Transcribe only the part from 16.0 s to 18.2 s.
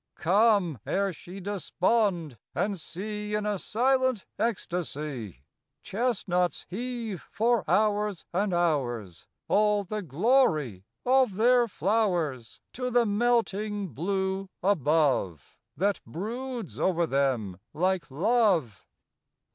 broods over them like